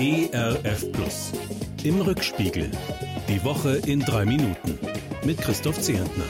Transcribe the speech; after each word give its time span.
ERF 0.00 0.92
Plus. 0.92 1.32
Im 1.82 2.00
Rückspiegel. 2.00 2.70
Die 3.28 3.42
Woche 3.42 3.78
in 3.78 3.98
drei 3.98 4.24
Minuten. 4.24 4.78
Mit 5.24 5.38
Christoph 5.38 5.80
Zehentner. 5.80 6.22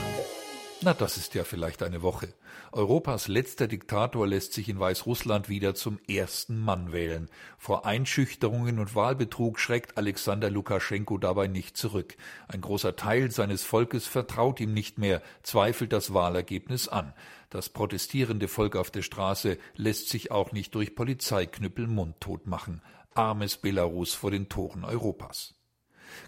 Na, 0.81 0.95
das 0.95 1.17
ist 1.17 1.35
ja 1.35 1.43
vielleicht 1.43 1.83
eine 1.83 2.01
Woche. 2.01 2.33
Europas 2.71 3.27
letzter 3.27 3.67
Diktator 3.67 4.25
lässt 4.25 4.53
sich 4.53 4.69
in 4.69 4.79
Weißrussland 4.79 5.49
wieder 5.49 5.75
zum 5.75 5.99
ersten 6.09 6.57
Mann 6.57 6.93
wählen. 6.93 7.29
Vor 7.59 7.85
Einschüchterungen 7.85 8.79
und 8.79 8.95
Wahlbetrug 8.95 9.59
schreckt 9.59 9.99
Alexander 9.99 10.49
Lukaschenko 10.49 11.19
dabei 11.19 11.45
nicht 11.45 11.77
zurück. 11.77 12.17
Ein 12.47 12.61
großer 12.61 12.95
Teil 12.95 13.29
seines 13.29 13.61
Volkes 13.61 14.07
vertraut 14.07 14.59
ihm 14.61 14.73
nicht 14.73 14.97
mehr, 14.97 15.21
zweifelt 15.43 15.93
das 15.93 16.11
Wahlergebnis 16.11 16.87
an. 16.87 17.13
Das 17.51 17.69
protestierende 17.69 18.47
Volk 18.47 18.75
auf 18.75 18.89
der 18.89 19.03
Straße 19.03 19.59
lässt 19.75 20.09
sich 20.09 20.31
auch 20.31 20.53
nicht 20.53 20.73
durch 20.73 20.95
Polizeiknüppel 20.95 21.85
mundtot 21.85 22.47
machen. 22.47 22.81
Armes 23.13 23.57
Belarus 23.57 24.13
vor 24.13 24.31
den 24.31 24.49
Toren 24.49 24.83
Europas. 24.83 25.55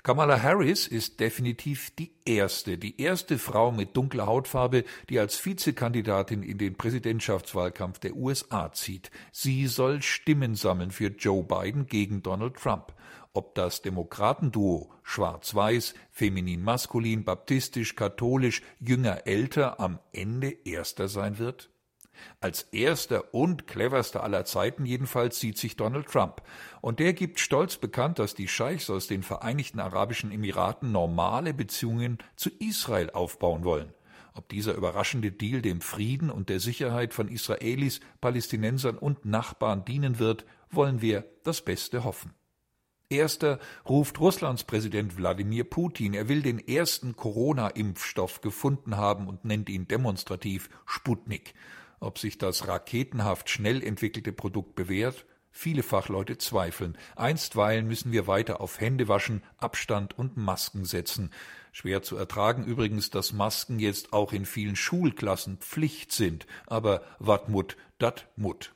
Kamala 0.04 0.42
Harris 0.42 0.88
ist 0.88 1.20
definitiv 1.20 1.92
die 1.96 2.12
erste, 2.26 2.78
die 2.78 3.02
erste 3.02 3.38
Frau 3.38 3.72
mit 3.72 3.96
dunkler 3.96 4.26
Hautfarbe, 4.26 4.84
die 5.10 5.20
als 5.20 5.44
Vizekandidatin 5.44 6.44
in 6.44 6.58
den 6.58 6.76
Präsidentschaftswahlkampf 6.76 8.00
der 8.00 8.16
USA 8.16 8.72
zieht. 8.72 9.12
Sie 9.32 9.68
soll 9.68 10.02
Stimmen 10.02 10.56
sammeln 10.56 10.92
für 10.92 11.08
Joe 11.08 11.44
Biden 11.44 11.88
gegen 11.88 12.24
Donald 12.24 12.56
Trump. 12.56 12.94
Ob 13.34 13.56
das 13.56 13.82
Demokratenduo 13.82 14.92
schwarz-weiß, 15.04 15.94
feminin-maskulin, 16.12 17.24
baptistisch, 17.24 17.96
katholisch, 17.96 18.62
jünger, 18.80 19.26
älter 19.26 19.80
am 19.80 20.00
Ende 20.12 20.50
erster 20.66 21.08
sein 21.08 21.38
wird? 21.38 21.70
Als 22.40 22.64
erster 22.72 23.34
und 23.34 23.68
cleverster 23.68 24.24
aller 24.24 24.46
Zeiten 24.46 24.86
jedenfalls 24.86 25.40
sieht 25.40 25.58
sich 25.58 25.76
Donald 25.76 26.08
Trump. 26.08 26.42
Und 26.82 27.00
der 27.00 27.14
gibt 27.14 27.40
stolz 27.40 27.78
bekannt, 27.78 28.20
dass 28.20 28.36
die 28.36 28.48
Scheichs 28.48 28.90
aus 28.90 29.08
den 29.08 29.24
Vereinigten 29.24 29.80
Arabischen 29.80 30.32
Emiraten 30.32 30.92
normale 30.92 31.54
Beziehungen 31.54 32.18
zu 32.36 32.50
Israel 32.60 33.12
aufbauen 33.12 33.64
wollen. 33.64 33.94
Ob 34.34 34.48
dieser 34.50 34.76
überraschende 34.76 35.32
Deal 35.32 35.62
dem 35.62 35.82
Frieden 35.82 36.30
und 36.30 36.50
der 36.50 36.60
Sicherheit 36.60 37.14
von 37.14 37.28
Israelis, 37.28 38.00
Palästinensern 38.22 38.98
und 38.98 39.26
Nachbarn 39.26 39.84
dienen 39.84 40.20
wird, 40.20 40.46
wollen 40.70 41.02
wir 41.02 41.26
das 41.44 41.62
Beste 41.62 42.04
hoffen. 42.04 42.34
Erster 43.10 43.60
ruft 43.88 44.22
Russlands 44.22 44.64
Präsident 44.64 45.18
Wladimir 45.18 45.66
Putin. 45.66 46.14
Er 46.14 46.30
will 46.30 46.42
den 46.42 46.66
ersten 46.66 47.18
Corona-Impfstoff 47.18 48.40
gefunden 48.40 48.96
haben 48.96 49.28
und 49.28 49.44
nennt 49.44 49.68
ihn 49.68 49.86
demonstrativ 49.86 50.70
Sputnik. 50.86 51.54
Ob 52.02 52.18
sich 52.18 52.40
das 52.40 52.68
raketenhaft 52.68 53.48
schnell 53.50 53.84
entwickelte 53.84 54.34
Produkt 54.34 54.74
bewährt? 54.74 55.28
Viele 55.52 55.84
Fachleute 55.84 56.40
zweifeln. 56.40 56.98
Einstweilen 57.16 57.88
müssen 57.88 58.12
wir 58.12 58.26
weiter 58.26 58.60
auf 58.60 58.80
Händewaschen, 58.80 59.44
Abstand 59.58 60.18
und 60.18 60.36
Masken 60.36 60.84
setzen. 60.84 61.30
Schwer 61.72 62.02
zu 62.02 62.18
ertragen 62.18 62.64
übrigens, 62.64 63.12
dass 63.12 63.34
Masken 63.34 63.78
jetzt 63.78 64.14
auch 64.14 64.34
in 64.34 64.46
vielen 64.46 64.76
Schulklassen 64.76 65.58
Pflicht 65.58 66.12
sind. 66.12 66.48
Aber 66.66 67.04
wat 67.20 67.50
mut, 67.50 67.78
dat 68.00 68.30
mut. 68.36 68.74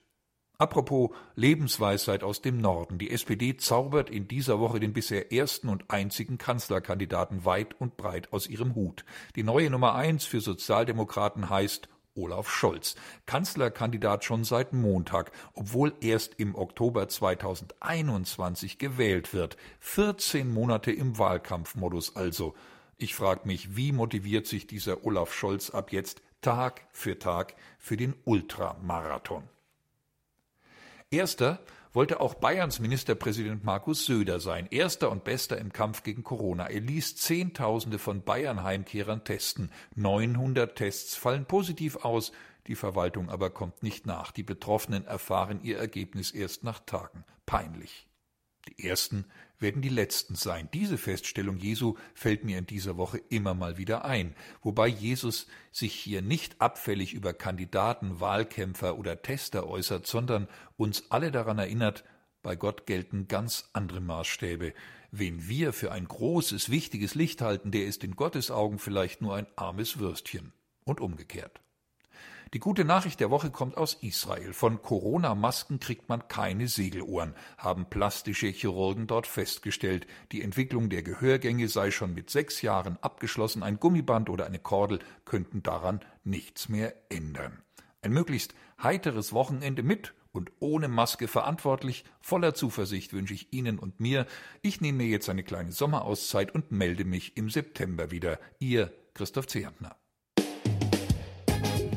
Apropos 0.59 1.09
Lebensweisheit 1.33 2.23
aus 2.23 2.41
dem 2.41 2.59
Norden. 2.59 2.99
Die 2.99 3.09
SPD 3.09 3.57
zaubert 3.57 4.11
in 4.11 4.27
dieser 4.27 4.59
Woche 4.59 4.79
den 4.79 4.93
bisher 4.93 5.33
ersten 5.33 5.67
und 5.67 5.89
einzigen 5.89 6.37
Kanzlerkandidaten 6.37 7.43
weit 7.43 7.73
und 7.81 7.97
breit 7.97 8.31
aus 8.31 8.47
ihrem 8.47 8.75
Hut. 8.75 9.03
Die 9.35 9.43
neue 9.43 9.71
Nummer 9.71 9.95
eins 9.95 10.25
für 10.25 10.41
Sozialdemokraten 10.41 11.49
heißt 11.49 11.89
Olaf 12.15 12.49
Scholz, 12.49 12.95
Kanzlerkandidat 13.25 14.23
schon 14.23 14.43
seit 14.43 14.73
Montag, 14.73 15.31
obwohl 15.53 15.93
erst 16.01 16.35
im 16.39 16.55
Oktober 16.55 17.07
2021 17.07 18.77
gewählt 18.77 19.33
wird. 19.33 19.57
14 19.79 20.51
Monate 20.51 20.91
im 20.91 21.17
Wahlkampfmodus 21.17 22.15
also. 22.15 22.55
Ich 22.97 23.15
frage 23.15 23.41
mich, 23.45 23.75
wie 23.75 23.91
motiviert 23.91 24.47
sich 24.47 24.67
dieser 24.67 25.05
Olaf 25.05 25.33
Scholz 25.33 25.69
ab 25.69 25.91
jetzt 25.91 26.21
Tag 26.41 26.87
für 26.91 27.19
Tag 27.19 27.55
für 27.77 27.97
den 27.97 28.15
Ultramarathon? 28.23 29.43
Erster 31.11 31.59
wollte 31.95 32.19
auch 32.19 32.33
Bayerns 32.35 32.79
Ministerpräsident 32.79 33.63
Markus 33.63 34.05
Söder 34.05 34.39
sein, 34.39 34.67
erster 34.69 35.09
und 35.09 35.23
bester 35.23 35.57
im 35.57 35.71
Kampf 35.71 36.03
gegen 36.03 36.23
Corona. 36.23 36.67
Er 36.67 36.81
ließ 36.81 37.15
Zehntausende 37.15 37.99
von 37.99 38.21
Bayern-Heimkehrern 38.23 39.23
testen. 39.23 39.71
900 39.95 40.75
Tests 40.75 41.15
fallen 41.15 41.45
positiv 41.45 41.97
aus, 41.97 42.31
die 42.67 42.75
Verwaltung 42.75 43.29
aber 43.29 43.49
kommt 43.49 43.81
nicht 43.81 44.05
nach. 44.05 44.31
Die 44.31 44.43
Betroffenen 44.43 45.05
erfahren 45.05 45.59
ihr 45.63 45.77
Ergebnis 45.77 46.31
erst 46.31 46.63
nach 46.63 46.79
Tagen. 46.81 47.23
Peinlich. 47.45 48.07
Die 48.67 48.87
ersten 48.87 49.25
werden 49.59 49.81
die 49.81 49.89
letzten 49.89 50.35
sein. 50.35 50.69
Diese 50.73 50.97
Feststellung 50.97 51.57
Jesu 51.57 51.95
fällt 52.13 52.43
mir 52.43 52.57
in 52.57 52.65
dieser 52.65 52.97
Woche 52.97 53.19
immer 53.29 53.53
mal 53.53 53.77
wieder 53.77 54.05
ein, 54.05 54.35
wobei 54.61 54.87
Jesus 54.87 55.47
sich 55.71 55.93
hier 55.93 56.21
nicht 56.21 56.59
abfällig 56.61 57.13
über 57.13 57.33
Kandidaten, 57.33 58.19
Wahlkämpfer 58.19 58.97
oder 58.97 59.21
Tester 59.21 59.67
äußert, 59.67 60.07
sondern 60.07 60.47
uns 60.77 61.09
alle 61.09 61.31
daran 61.31 61.59
erinnert, 61.59 62.03
bei 62.43 62.55
Gott 62.55 62.85
gelten 62.85 63.27
ganz 63.27 63.69
andere 63.73 64.01
Maßstäbe. 64.01 64.73
Wen 65.11 65.47
wir 65.47 65.73
für 65.73 65.91
ein 65.91 66.07
großes, 66.07 66.69
wichtiges 66.69 67.15
Licht 67.15 67.41
halten, 67.41 67.71
der 67.71 67.85
ist 67.85 68.03
in 68.03 68.15
Gottes 68.15 68.51
Augen 68.51 68.77
vielleicht 68.77 69.21
nur 69.21 69.35
ein 69.35 69.47
armes 69.55 69.97
Würstchen. 69.97 70.53
Und 70.83 71.01
umgekehrt. 71.01 71.64
Die 72.55 72.61
gute 72.61 72.85
Nachricht 72.85 73.19
der 73.19 73.31
Woche 73.31 73.49
kommt 73.49 73.75
aus 73.75 73.95
Israel. 73.95 74.53
Von 74.53 74.81
Corona-Masken 74.81 75.81
kriegt 75.81 76.07
man 76.07 76.29
keine 76.29 76.69
Segelohren, 76.69 77.35
haben 77.57 77.89
plastische 77.89 78.47
Chirurgen 78.47 79.07
dort 79.07 79.27
festgestellt. 79.27 80.07
Die 80.31 80.41
Entwicklung 80.41 80.89
der 80.89 81.03
Gehörgänge 81.03 81.67
sei 81.67 81.91
schon 81.91 82.13
mit 82.13 82.29
sechs 82.29 82.61
Jahren 82.61 82.97
abgeschlossen. 83.01 83.61
Ein 83.61 83.77
Gummiband 83.77 84.29
oder 84.29 84.45
eine 84.45 84.59
Kordel 84.59 84.99
könnten 85.25 85.63
daran 85.63 85.99
nichts 86.23 86.69
mehr 86.69 86.93
ändern. 87.09 87.61
Ein 88.01 88.13
möglichst 88.13 88.55
heiteres 88.81 89.33
Wochenende 89.33 89.83
mit 89.83 90.13
und 90.31 90.53
ohne 90.61 90.87
Maske 90.87 91.27
verantwortlich. 91.27 92.05
Voller 92.21 92.53
Zuversicht 92.53 93.11
wünsche 93.11 93.33
ich 93.33 93.51
Ihnen 93.51 93.79
und 93.79 93.99
mir. 93.99 94.25
Ich 94.61 94.79
nehme 94.79 94.99
mir 94.99 95.07
jetzt 95.07 95.27
eine 95.27 95.43
kleine 95.43 95.73
Sommerauszeit 95.73 96.55
und 96.55 96.71
melde 96.71 97.03
mich 97.03 97.35
im 97.35 97.49
September 97.49 98.11
wieder. 98.11 98.39
Ihr 98.59 98.93
Christoph 99.13 99.47
Zehantner. 99.47 99.97